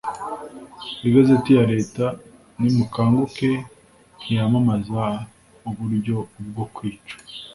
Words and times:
Igazeti 1.07 1.49
ya 1.57 1.63
leta 1.73 2.05
Nimukanguke 2.59 3.49
ntiyamamaza 4.17 5.03
uburyo 5.69 6.17
ubwo 6.39 6.63
kwica 6.75 7.15